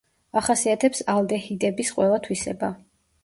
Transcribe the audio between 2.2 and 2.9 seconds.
თვისება.